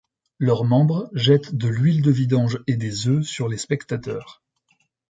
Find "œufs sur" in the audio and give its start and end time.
3.07-3.47